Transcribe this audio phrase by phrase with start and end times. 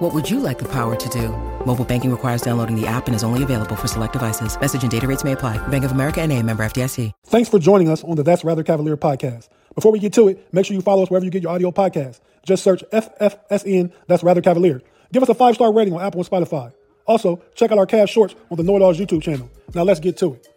[0.00, 1.28] What would you like the power to do?
[1.66, 4.58] Mobile banking requires downloading the app and is only available for select devices.
[4.58, 5.58] Message and data rates may apply.
[5.68, 7.12] Bank of America and a member FDIC.
[7.26, 9.50] Thanks for joining us on the That's Rather Cavalier podcast.
[9.74, 11.70] Before we get to it, make sure you follow us wherever you get your audio
[11.70, 12.20] podcasts.
[12.46, 14.80] Just search FFSN That's Rather Cavalier.
[15.12, 16.72] Give us a five-star rating on Apple and Spotify.
[17.04, 19.50] Also, check out our Cavs shorts on the Know It Alls YouTube channel.
[19.74, 20.48] Now let's get to it.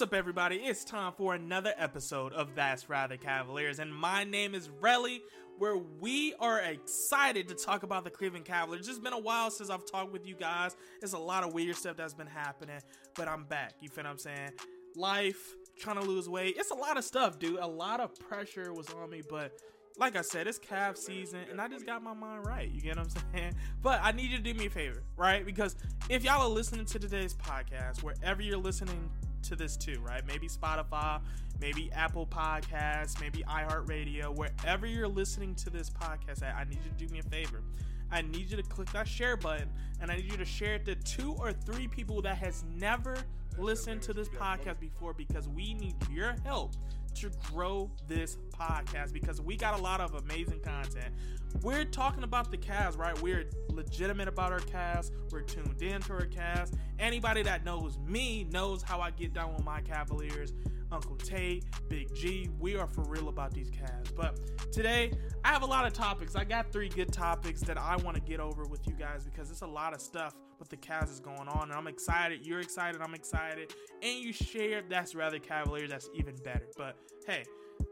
[0.00, 0.56] What's up, everybody?
[0.56, 5.18] It's time for another episode of That's Rather Cavaliers, and my name is Relly,
[5.58, 8.88] where we are excited to talk about the Cleveland Cavaliers.
[8.88, 10.74] It's been a while since I've talked with you guys.
[11.00, 12.80] There's a lot of weird stuff that's been happening,
[13.14, 13.74] but I'm back.
[13.82, 14.52] You feel what I'm saying?
[14.96, 16.54] Life, trying to lose weight.
[16.56, 17.58] It's a lot of stuff, dude.
[17.58, 19.52] A lot of pressure was on me, but
[19.98, 22.70] like I said, it's Cav season, and I just got my mind right.
[22.70, 23.54] You get what I'm saying?
[23.82, 25.44] But I need you to do me a favor, right?
[25.44, 25.76] Because
[26.08, 29.10] if y'all are listening to today's podcast, wherever you're listening
[29.44, 30.26] to this too, right?
[30.26, 31.20] Maybe Spotify,
[31.60, 36.90] maybe Apple Podcasts, maybe iHeartRadio, wherever you're listening to this podcast at, I need you
[36.90, 37.62] to do me a favor.
[38.10, 39.68] I need you to click that share button
[40.00, 43.16] and I need you to share it to two or three people that has never
[43.58, 46.74] listened to this podcast before because we need your help
[47.14, 51.14] to grow this podcast because we got a lot of amazing content.
[51.62, 53.20] We're talking about the cast, right?
[53.22, 55.12] We're legitimate about our cast.
[55.30, 56.74] We're tuned in to our cast.
[56.98, 60.52] Anybody that knows me knows how I get down with my Cavaliers.
[60.92, 64.10] Uncle Tate, Big G, we are for real about these casts.
[64.10, 65.12] But today,
[65.44, 66.34] I have a lot of topics.
[66.34, 69.50] I got three good topics that I want to get over with you guys because
[69.50, 71.70] it's a lot of stuff with the Cavs is going on.
[71.70, 72.44] And I'm excited.
[72.44, 73.00] You're excited.
[73.00, 73.72] I'm excited.
[74.02, 75.90] And you share that's rather Cavaliers.
[75.90, 76.66] That's even better.
[76.76, 77.44] But hey,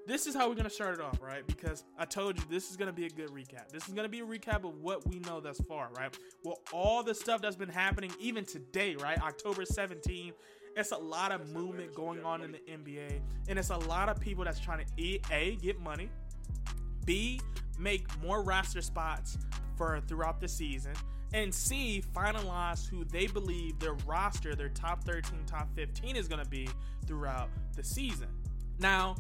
[0.06, 1.46] this is how we're gonna start it off, right?
[1.46, 3.70] Because I told you this is gonna be a good recap.
[3.70, 6.16] This is gonna be a recap of what we know thus far, right?
[6.44, 9.20] Well, all the stuff that's been happening even today, right?
[9.22, 10.34] October 17th.
[10.76, 14.20] It's a lot of movement going on in the NBA, and it's a lot of
[14.20, 16.08] people that's trying to a get money,
[17.04, 17.40] b
[17.78, 19.38] make more roster spots
[19.76, 20.92] for throughout the season,
[21.32, 26.42] and C, finalize who they believe their roster, their top 13, top 15 is going
[26.42, 26.68] to be
[27.06, 28.28] throughout the season.
[28.78, 29.16] Now,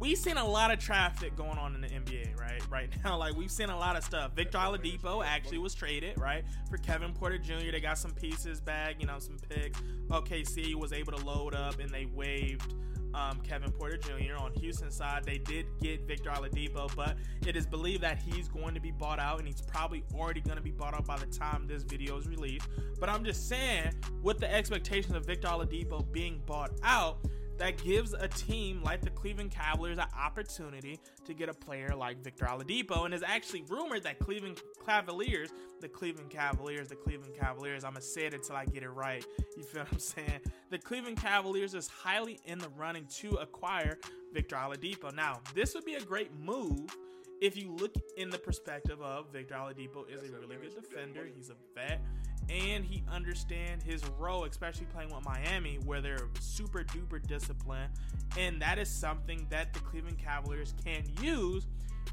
[0.00, 2.50] we've seen a lot of traffic going on in the NBA, right?
[2.70, 4.32] Right now, like we've seen a lot of stuff.
[4.36, 7.72] Victor Oladipo actually was traded, right, for Kevin Porter Jr.
[7.72, 9.80] They got some pieces back, you know, some picks.
[10.08, 12.74] OKC was able to load up, and they waived
[13.12, 14.36] um, Kevin Porter Jr.
[14.38, 15.24] on Houston side.
[15.24, 19.18] They did get Victor Oladipo, but it is believed that he's going to be bought
[19.18, 22.18] out, and he's probably already going to be bought out by the time this video
[22.18, 22.68] is released.
[23.00, 27.18] But I'm just saying, with the expectations of Victor Oladipo being bought out,
[27.60, 32.24] that gives a team like the Cleveland Cavaliers an opportunity to get a player like
[32.24, 33.04] Victor Oladipo.
[33.04, 35.50] And it's actually rumored that Cleveland Cavaliers,
[35.82, 38.88] the Cleveland Cavaliers, the Cleveland Cavaliers, I'm going to say it until I get it
[38.88, 39.22] right.
[39.58, 40.40] You feel what I'm saying?
[40.70, 43.98] The Cleveland Cavaliers is highly in the running to acquire
[44.32, 45.14] Victor Oladipo.
[45.14, 46.96] Now, this would be a great move
[47.42, 51.28] if you look in the perspective of Victor Oladipo is a really good defender.
[51.34, 52.00] He's a vet
[52.50, 57.92] and he understands his role, especially playing with Miami, where they're super duper disciplined.
[58.36, 61.66] And that is something that the Cleveland Cavaliers can use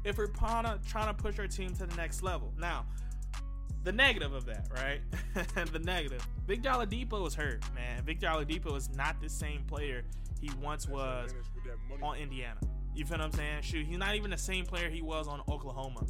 [0.04, 2.52] if we're trying to push our team to the next level.
[2.58, 2.86] Now,
[3.84, 5.00] the negative of that, right?
[5.72, 6.26] the negative.
[6.46, 8.04] Victor Oladipo is hurt, man.
[8.04, 10.04] Victor Oladipo is not the same player
[10.40, 11.34] he once was
[12.02, 12.60] on Indiana.
[12.94, 13.62] You feel what I'm saying?
[13.62, 16.04] Shoot, he's not even the same player he was on Oklahoma,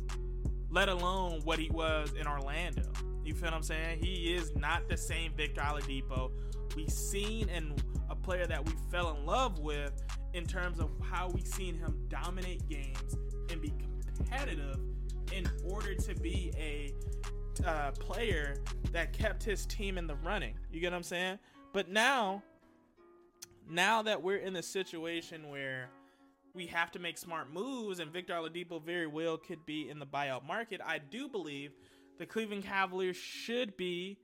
[0.70, 2.82] let alone what he was in Orlando.
[3.28, 3.98] You feel what I'm saying?
[4.02, 6.30] He is not the same Victor Oladipo
[6.74, 7.74] we seen and
[8.08, 10.02] a player that we fell in love with
[10.32, 13.18] in terms of how we've seen him dominate games
[13.50, 13.74] and be
[14.16, 14.78] competitive
[15.30, 16.94] in order to be a
[17.68, 18.56] uh, player
[18.92, 20.54] that kept his team in the running.
[20.72, 21.38] You get what I'm saying?
[21.74, 22.42] But now,
[23.68, 25.90] now that we're in the situation where
[26.54, 30.06] we have to make smart moves, and Victor Oladipo very well could be in the
[30.06, 31.72] buyout market, I do believe
[32.18, 34.18] the Cleveland Cavaliers should be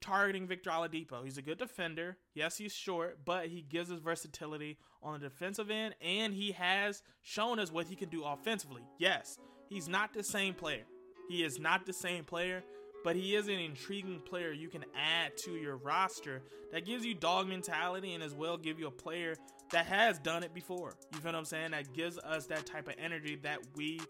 [0.00, 1.24] targeting Victor Oladipo.
[1.24, 2.16] He's a good defender.
[2.34, 7.02] Yes, he's short, but he gives us versatility on the defensive end, and he has
[7.22, 8.82] shown us what he can do offensively.
[8.98, 9.38] Yes,
[9.68, 10.84] he's not the same player.
[11.28, 12.62] He is not the same player,
[13.02, 16.42] but he is an intriguing player you can add to your roster
[16.72, 19.34] that gives you dog mentality and as well give you a player
[19.70, 20.94] that has done it before.
[21.12, 21.70] You feel what I'm saying?
[21.70, 24.00] That gives us that type of energy that we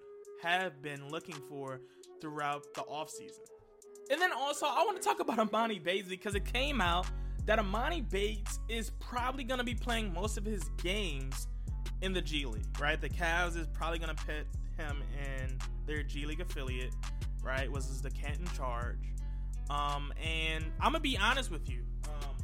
[0.43, 1.81] have been looking for
[2.25, 3.45] throughout the offseason.
[4.11, 7.07] And then also, I want to talk about Emoni Bates because it came out
[7.45, 11.49] that Emoni Bates is probably going to be playing most of his games
[12.01, 12.99] in the G League, right?
[12.99, 14.47] The Cavs is probably going to put
[14.79, 16.95] him in their G League affiliate,
[17.43, 17.71] right?
[17.71, 19.13] Was the Canton Charge.
[19.69, 21.85] Um, and I'm gonna be honest with you.
[22.05, 22.37] Um,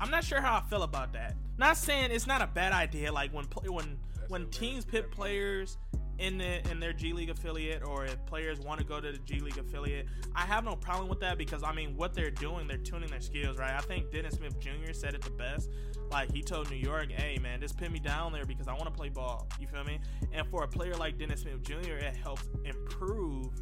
[0.00, 1.34] I'm not sure how I feel about that.
[1.58, 3.12] Not saying it's not a bad idea.
[3.12, 3.98] Like when when
[4.28, 5.76] when teams pit players
[6.20, 9.18] in the in their G League affiliate or if players want to go to the
[9.18, 10.06] G League affiliate,
[10.36, 13.20] I have no problem with that because I mean what they're doing, they're tuning their
[13.20, 13.72] skills, right?
[13.72, 14.92] I think Dennis Smith Jr.
[14.92, 15.70] said it the best.
[16.10, 18.84] Like he told New York, "Hey man, just pin me down there because I want
[18.84, 20.00] to play ball." You feel me?
[20.32, 23.52] And for a player like Dennis Smith Jr., it helps improve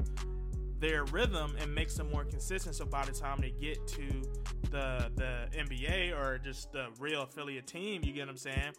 [0.80, 2.74] their rhythm and makes them more consistent.
[2.74, 4.22] So by the time they get to
[4.70, 8.72] the the NBA or just the real affiliate team, you get what I'm saying?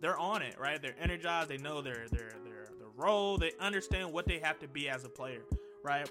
[0.00, 0.80] They're on it, right?
[0.80, 1.50] They're energized.
[1.50, 2.67] They know they're they're their
[2.98, 3.38] role.
[3.38, 5.42] They understand what they have to be as a player,
[5.82, 6.10] right?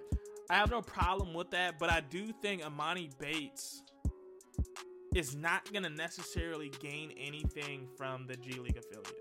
[0.50, 3.84] I have no problem with that, but I do think Emoni Bates
[5.14, 9.14] is not going to necessarily gain anything from the G League affiliate.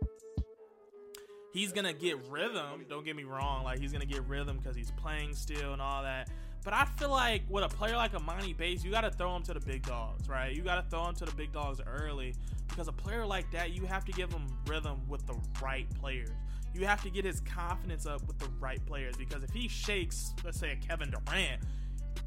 [1.53, 4.59] He's going to get rhythm, don't get me wrong, like he's going to get rhythm
[4.59, 6.29] because he's playing still and all that.
[6.63, 9.43] But I feel like with a player like Emoni Bates, you got to throw him
[9.45, 10.55] to the big dogs, right?
[10.55, 12.35] You got to throw him to the big dogs early
[12.69, 16.31] because a player like that, you have to give him rhythm with the right players
[16.77, 20.35] you have to get his confidence up with the right players because if he shakes,
[20.45, 21.63] let's say a Kevin Durant,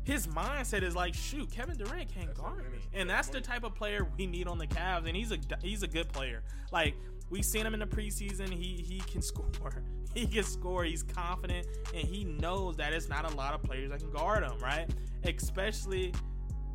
[0.03, 3.75] his mindset is like, shoot, Kevin Durant can't guard me, and that's the type of
[3.75, 6.43] player we need on the Cavs, and he's a he's a good player.
[6.71, 6.95] Like
[7.29, 11.67] we've seen him in the preseason, he he can score, he can score, he's confident,
[11.93, 14.89] and he knows that it's not a lot of players that can guard him, right?
[15.23, 16.13] Especially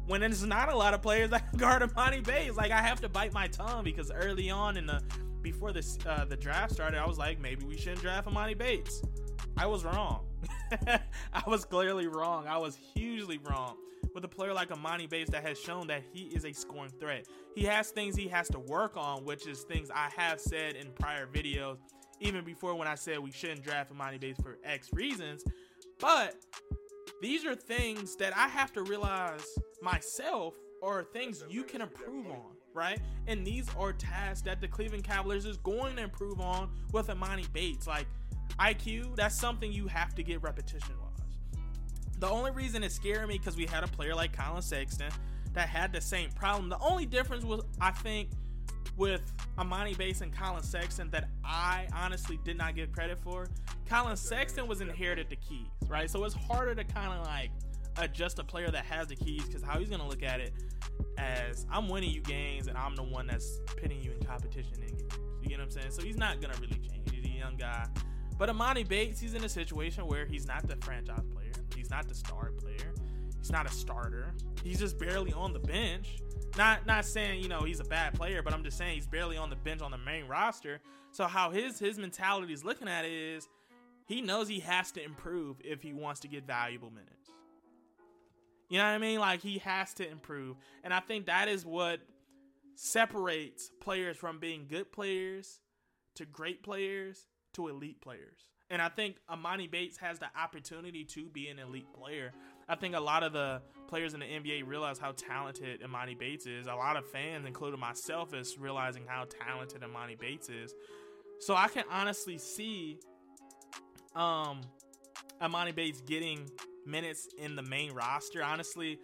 [0.06, 2.56] when there's not a lot of players that can guard Emoni Bates.
[2.56, 5.02] Like I have to bite my tongue because early on in the
[5.44, 9.02] before this uh, the draft started, I was like, maybe we shouldn't draft Emoni Bates.
[9.56, 10.26] I was wrong.
[11.32, 12.48] I was clearly wrong.
[12.48, 13.76] I was hugely wrong
[14.14, 17.26] with a player like Emoni Bates that has shown that he is a scoring threat.
[17.54, 20.90] He has things he has to work on, which is things I have said in
[20.92, 21.76] prior videos,
[22.20, 25.44] even before when I said we shouldn't draft Emoni Bates for X reasons.
[26.00, 26.36] But
[27.20, 29.44] these are things that I have to realize
[29.82, 33.00] myself or things you can improve on right?
[33.26, 37.50] And these are tasks that the Cleveland Cavaliers is going to improve on with Emoni
[37.52, 37.86] Bates.
[37.86, 38.06] Like
[38.58, 41.10] IQ, that's something you have to get repetition wise.
[42.18, 45.10] The only reason it's scaring me because we had a player like Collin Sexton
[45.54, 46.68] that had the same problem.
[46.68, 48.30] The only difference was, I think,
[48.96, 53.48] with Emoni Bates and Collin Sexton that I honestly did not give credit for.
[53.88, 56.08] Collin Sexton was inherited the keys, right?
[56.08, 57.50] So it's harder to kind of like
[57.98, 60.52] adjust a player that has the keys because how he's to look at it
[61.18, 64.96] as I'm winning you games and I'm the one that's pitting you in competition in
[64.96, 65.12] games.
[65.42, 65.90] You get what I'm saying?
[65.90, 67.10] So he's not gonna really change.
[67.12, 67.86] He's a young guy.
[68.36, 71.52] But Emoni Bates, he's in a situation where he's not the franchise player.
[71.76, 72.94] He's not the star player.
[73.38, 74.32] He's not a starter.
[74.62, 76.18] He's just barely on the bench.
[76.56, 79.36] Not not saying, you know, he's a bad player, but I'm just saying he's barely
[79.36, 80.80] on the bench on the main roster.
[81.10, 83.48] So how his his mentality is looking at it is
[84.06, 87.30] he knows he has to improve if he wants to get valuable minutes.
[88.74, 89.20] You know what I mean?
[89.20, 90.56] Like he has to improve.
[90.82, 92.00] And I think that is what
[92.74, 95.60] separates players from being good players
[96.16, 98.48] to great players to elite players.
[98.70, 102.32] And I think Emoni Bates has the opportunity to be an elite player.
[102.68, 106.46] I think a lot of the players in the NBA realize how talented Emoni Bates
[106.46, 106.66] is.
[106.66, 110.74] A lot of fans, including myself, is realizing how talented Emoni Bates is.
[111.38, 112.98] So I can honestly see
[114.16, 114.62] um
[115.40, 116.50] Emoni Bates getting
[116.86, 118.42] minutes in the main roster.
[118.42, 118.98] Honestly,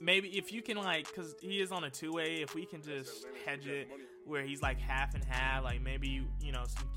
[0.00, 2.82] maybe if you can like, because he is on a two way, if we can
[2.82, 3.88] just hedge it
[4.24, 6.88] where he's like half and half, like maybe you know some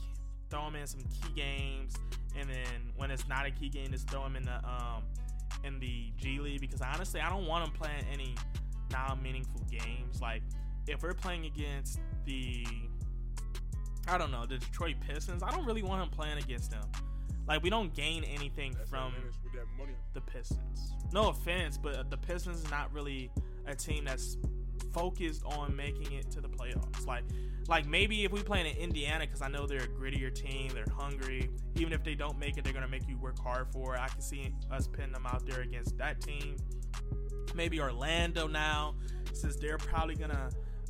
[0.50, 1.94] throw him in some key games,
[2.38, 5.04] and then when it's not a key game, just throw him in the um
[5.64, 8.36] in the G League because honestly, I don't want him playing any
[8.92, 10.22] non-meaningful games.
[10.22, 10.44] Like
[10.88, 12.66] if we're playing against the
[14.08, 16.84] I don't know the Detroit Pistons, I don't really want him playing against them.
[17.48, 19.14] Like we don't gain anything from
[20.14, 20.94] the Pistons.
[21.14, 23.32] No offense, but the Pistons is not really
[23.68, 24.38] a team that's
[24.94, 27.06] focused on making it to the playoffs.
[27.06, 27.24] Like,
[27.68, 30.86] like maybe if we play in Indiana, because I know they're a grittier team, they're
[30.98, 31.50] hungry.
[31.76, 34.02] Even if they don't make it, they're gonna make you work hard for it.
[34.02, 36.56] I can see us pinning them out there against that team.
[37.54, 38.96] maybe Orlando now,
[39.34, 40.50] since they're probably gonna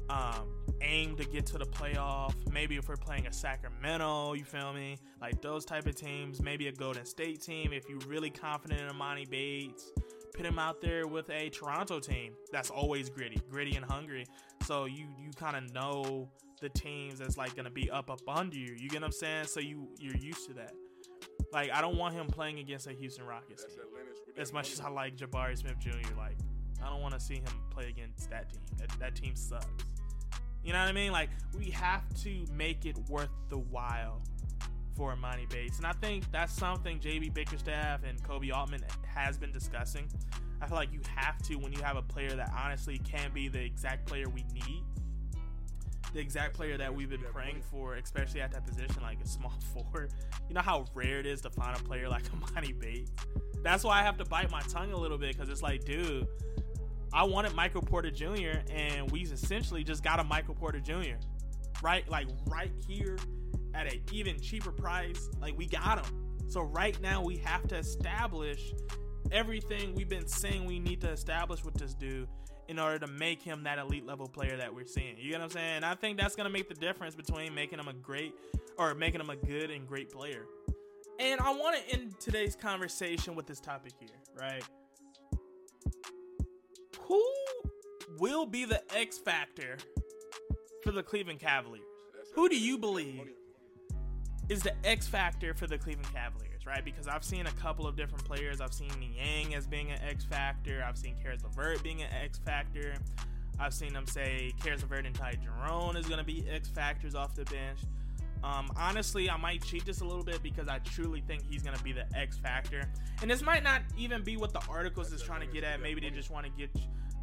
[0.09, 0.47] um,
[0.81, 2.33] aim to get to the playoff.
[2.51, 4.97] Maybe if we're playing a Sacramento, you feel me?
[5.21, 6.41] Like those type of teams.
[6.41, 7.73] Maybe a Golden State team.
[7.73, 9.91] If you're really confident in Emoni Bates,
[10.33, 14.25] put him out there with a Toronto team that's always gritty, gritty and hungry.
[14.65, 16.29] So you you kind of know
[16.61, 18.75] the teams that's like gonna be up up under you.
[18.77, 19.45] You get what I'm saying?
[19.45, 20.73] So you you're used to that.
[21.51, 23.75] Like I don't want him playing against a Houston Rockets team.
[24.37, 26.37] As much as I like Jabari Smith Jr., like
[26.83, 28.61] I don't want to see him play against that team.
[28.77, 29.65] That, that team sucks.
[30.65, 31.11] You know what I mean?
[31.11, 34.21] Like we have to make it worth the while
[34.97, 39.51] for Emoni Bates, and I think that's something JB Bickerstaff and Koby Altman has been
[39.51, 40.09] discussing.
[40.61, 43.47] I feel like you have to when you have a player that honestly can be
[43.47, 44.83] the exact player we need,
[46.13, 49.53] the exact player that we've been praying for, especially at that position, like a small
[49.73, 50.13] forward.
[50.49, 53.11] You know how rare it is to find a player like Emoni Bates.
[53.61, 56.27] That's why I have to bite my tongue a little bit because it's like, dude,
[57.15, 58.59] I wanted Michael Porter Jr.
[58.69, 61.15] and we essentially just got a Michael Porter Jr.
[61.81, 63.17] Right, like right here
[63.73, 65.29] at an even cheaper price.
[65.39, 66.13] Like we got him.
[66.49, 68.73] So right now we have to establish
[69.31, 72.27] everything we've been saying we need to establish with this dude
[72.67, 75.15] in order to make him that elite level player that we're seeing.
[75.17, 75.83] You get what I'm saying?
[75.85, 78.35] I think that's gonna make the difference between making him a great
[78.77, 80.45] or making him a good and great player.
[81.17, 84.63] And I want to end today's conversation with this topic here, right?
[87.07, 87.23] Who
[88.19, 89.77] will be the X factor
[90.83, 91.83] for the Cleveland Cavaliers?
[92.33, 93.29] Who do you believe
[94.49, 96.83] is the X factor for the Cleveland Cavaliers, right?
[96.83, 98.61] Because I've seen a couple of different players.
[98.61, 100.83] I've seen Niang as being an X factor.
[100.87, 102.95] I've seen Caris LeVert being an X factor.
[103.59, 107.15] I've seen them say Caris LeVert and Ty Jerome is going to be X factors
[107.15, 107.79] off the bench.
[108.45, 111.75] Um, honestly, I might cheat this a little bit because I truly think he's going
[111.75, 112.87] to be the X factor.
[113.21, 115.81] And this might not even be what the articles is trying to get at.
[115.81, 116.69] Maybe they just want to get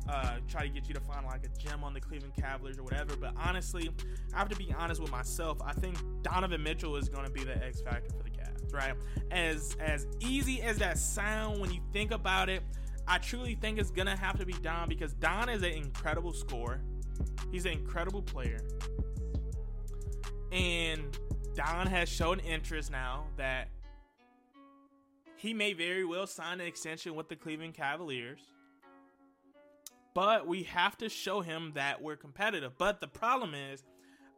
[0.08, 2.82] uh, try to get you to find like a gem on the Cleveland Cavaliers or
[2.82, 3.14] whatever.
[3.16, 3.88] But honestly,
[4.34, 5.58] I have to be honest with myself.
[5.64, 8.94] I think Donovan Mitchell is going to be the X factor for the Cavs, right?
[9.30, 12.64] As as easy as that sound when you think about it,
[13.06, 16.80] I truly think it's gonna have to be Don because Don is an incredible scorer.
[17.52, 18.58] He's an incredible player.
[20.52, 21.18] And
[21.54, 23.68] Don has shown interest now that
[25.36, 28.40] he may very well sign an extension with the Cleveland Cavaliers.
[30.14, 32.76] But we have to show him that we're competitive.
[32.76, 33.82] But the problem is,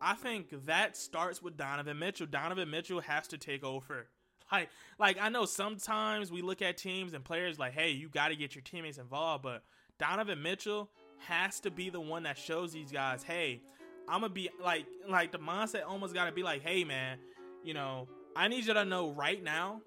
[0.01, 2.27] I think that starts with Donovan Mitchell.
[2.27, 4.09] Donovan Mitchell has to take over.
[4.53, 4.69] Like,
[4.99, 8.37] like I know sometimes we look at teams and players like, hey, you got to
[8.37, 9.43] get your teammates involved.
[9.43, 9.65] But
[9.99, 10.91] Donovan Mitchell
[11.27, 13.63] has to be the one that shows these guys, hey,
[14.09, 17.19] I'm gonna be like, like the mindset almost got to be like, hey, man,
[17.63, 19.81] you know, I need you to know right now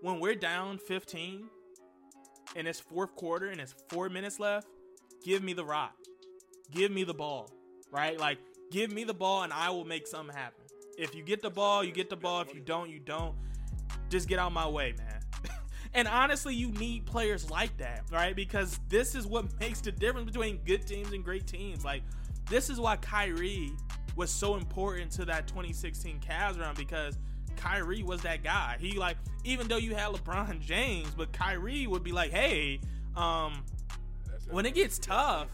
[0.00, 1.48] when we're down 15
[2.54, 4.66] and it's fourth quarter and it's four minutes left
[5.26, 5.94] give me the rock.
[6.70, 7.50] Give me the ball.
[7.90, 8.18] Right?
[8.18, 8.38] Like,
[8.70, 10.62] give me the ball and I will make something happen.
[10.96, 12.40] If you get the ball, you get the ball.
[12.40, 13.34] If you don't, you don't.
[14.08, 15.20] Just get out my way, man.
[15.94, 18.34] and honestly, you need players like that, right?
[18.34, 21.84] Because this is what makes the difference between good teams and great teams.
[21.84, 22.02] Like,
[22.48, 23.72] this is why Kyrie
[24.16, 27.18] was so important to that 2016 Cavs run because
[27.56, 28.76] Kyrie was that guy.
[28.80, 32.80] He like, even though you had LeBron James, but Kyrie would be like, hey,
[33.16, 33.64] um,
[34.50, 35.48] when it gets tough,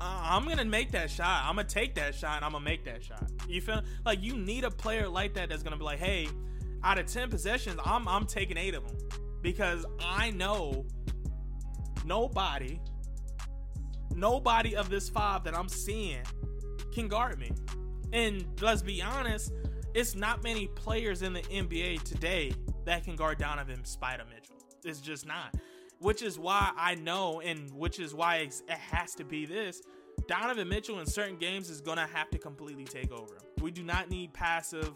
[0.00, 1.44] uh, I'm gonna make that shot.
[1.44, 2.36] I'm gonna take that shot.
[2.36, 3.30] and I'm gonna make that shot.
[3.48, 6.28] You feel like you need a player like that that's gonna be like, hey,
[6.82, 8.96] out of ten possessions, I'm I'm taking eight of them
[9.42, 10.86] because I know
[12.04, 12.80] nobody,
[14.14, 16.22] nobody of this five that I'm seeing
[16.92, 17.50] can guard me.
[18.12, 19.52] And let's be honest,
[19.94, 22.52] it's not many players in the NBA today
[22.84, 24.56] that can guard Donovan Spider Mitchell.
[24.84, 25.54] It's just not
[26.04, 29.80] which is why I know, and which is why it has to be this.
[30.28, 33.38] Donovan Mitchell in certain games is gonna have to completely take over.
[33.62, 34.92] We do not need passive,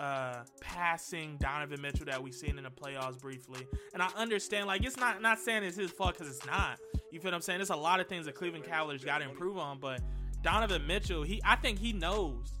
[0.00, 3.66] uh, passing Donovan Mitchell that we've seen in the playoffs briefly.
[3.92, 6.78] And I understand, like it's not not saying it's his fault because it's not.
[7.10, 7.58] You feel what I'm saying?
[7.58, 10.00] There's a lot of things that Cleveland Cavaliers got to improve on, but
[10.42, 12.52] Donovan Mitchell, he I think he knows.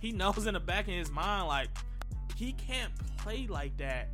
[0.00, 1.68] He knows in the back of his mind, like
[2.36, 4.08] he can't play like that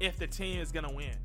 [0.00, 1.16] if the team is gonna win.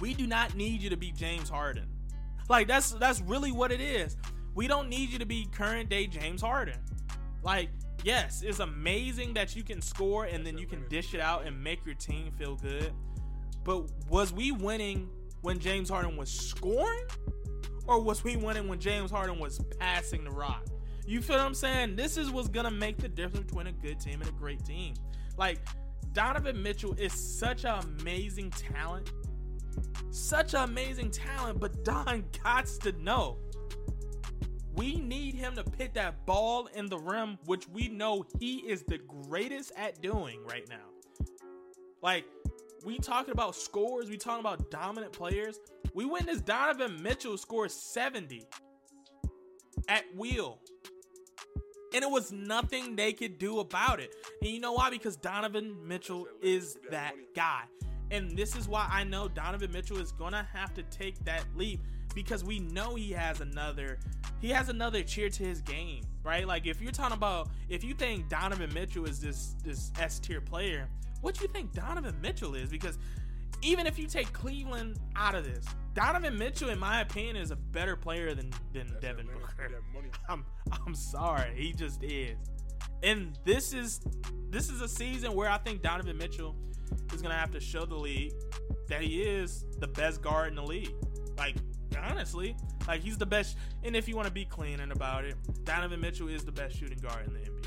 [0.00, 1.88] We do not need you to be James Harden.
[2.46, 4.18] Like that's that's really what it is.
[4.54, 6.78] We don't need you to be current day James Harden.
[7.42, 7.70] Like,
[8.04, 11.62] yes, it's amazing that you can score and then you can dish it out and
[11.62, 12.92] make your team feel good.
[13.64, 15.10] But was we winning
[15.42, 17.06] when James Harden was scoring?
[17.86, 20.66] Or was we winning when James Harden was passing the rock?
[21.06, 21.96] You feel what I'm saying?
[21.96, 24.94] This is what's gonna make the difference between a good team and a great team.
[25.36, 25.60] Like
[26.12, 29.10] Donovan Mitchell is such an amazing talent
[30.10, 33.38] Such an amazing talent, but Don gots to know.
[34.74, 38.82] We need him to put that ball in the rim, which we know he is
[38.82, 41.26] the greatest at doing right now.
[42.02, 42.24] Like,
[42.84, 45.58] we talking about scores, we talking about dominant players.
[45.94, 48.42] We witnessed Donovan Mitchell score 70
[49.88, 50.58] at will.
[51.94, 54.12] And it was nothing they could do about it.
[54.42, 54.90] And you know why?
[54.90, 57.62] Because Donovan Mitchell is that guy.
[58.10, 61.44] And this is why I know Donovan Mitchell is going to have to take that
[61.54, 61.80] leap
[62.14, 63.98] because we know he has another
[64.40, 66.46] he has another cheer to his game, right?
[66.46, 70.40] Like if you're talking about if you think Donovan Mitchell is this this S tier
[70.40, 70.88] player,
[71.20, 72.70] what do you think Donovan Mitchell is?
[72.70, 72.98] Because
[73.62, 77.56] even if you take Cleveland out of this, Donovan Mitchell, in my opinion, is a
[77.56, 79.82] better player than than That's Devin Booker.
[80.28, 80.44] I'm
[80.86, 82.36] I'm sorry, he just is.
[83.02, 84.00] And this is
[84.50, 86.54] this is a season where I think Donovan Mitchell
[87.12, 88.32] is gonna have to show the league
[88.88, 90.94] that he is the best guard in the league.
[91.36, 91.56] Like
[92.02, 93.56] honestly, like he's the best.
[93.82, 96.76] And if you want to be clean and about it, Donovan Mitchell is the best
[96.76, 97.64] shooting guard in the NBA.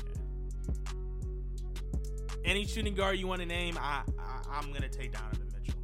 [2.44, 5.80] Any shooting guard you want to name, I, I I'm gonna take Donovan Mitchell.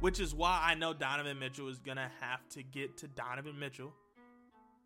[0.00, 3.92] Which is why I know Donovan Mitchell is gonna have to get to Donovan Mitchell.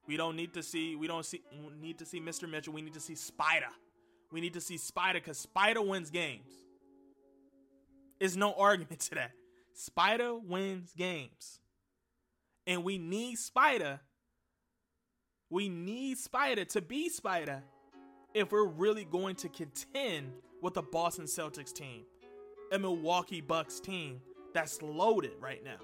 [0.07, 1.43] We don't need to see we don't see
[1.81, 2.51] need to see Mr.
[2.51, 2.73] Mitchell.
[2.73, 3.69] We need to see Spider.
[4.33, 6.53] We need to see Spider because Spider wins games.
[8.19, 9.33] There's no argument to that.
[9.73, 11.61] Spider wins games.
[12.71, 13.99] And we need Spider.
[15.51, 17.65] We need Spider to be Spider
[18.33, 20.31] if we're really going to contend
[20.63, 22.05] with the Boston Celtics team,
[22.71, 24.21] a Milwaukee Bucks team
[24.55, 25.79] that's loaded right now.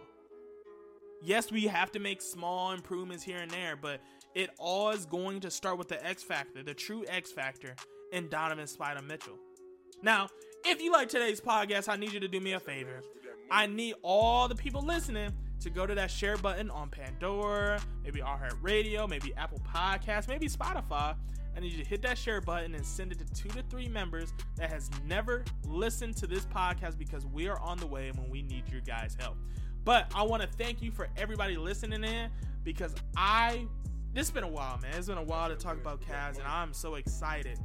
[1.24, 4.00] Yes, we have to make small improvements here and there, but
[4.36, 7.74] it all is going to start with the X factor, the true X factor
[8.12, 9.38] in Donovan Spider Mitchell.
[10.04, 10.28] Now,
[10.64, 13.00] if you like today's podcast, I need you to do me a favor.
[13.50, 18.20] I need all the people listening to go to that share button on Pandora, maybe
[18.20, 21.16] iHeartRadio, maybe Apple Podcasts, maybe Spotify,
[21.56, 23.88] I need you to hit that share button and send it to two to three
[23.88, 28.28] members that has never listened to this podcast because we are on the way when
[28.28, 29.36] we need your guys' help.
[29.82, 32.30] But I want to thank you for everybody listening in
[32.62, 33.66] because I
[34.12, 34.94] this has been a while, man.
[34.94, 37.58] It's been a while to talk about Cavs, and I'm so excited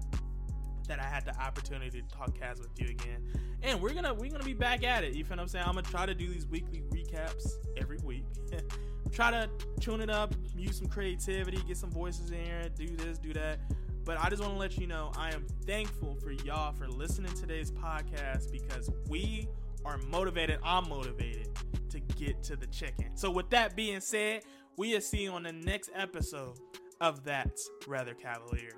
[0.91, 3.23] that I had the opportunity to talk Cavs with you again.
[3.63, 5.15] And we're gonna we're gonna be back at it.
[5.15, 5.65] You feel what I'm saying?
[5.65, 8.25] I'm gonna try to do these weekly recaps every week.
[9.11, 9.49] try to
[9.79, 13.59] tune it up, use some creativity, get some voices in here, do this, do that.
[14.03, 17.31] But I just want to let you know I am thankful for y'all for listening
[17.33, 19.47] to today's podcast because we
[19.85, 20.59] are motivated.
[20.63, 21.49] I'm motivated
[21.89, 23.15] to get to the chicken.
[23.15, 24.43] So, with that being said,
[24.77, 26.57] we will see you on the next episode
[26.99, 28.71] of That's Rather Cavalier.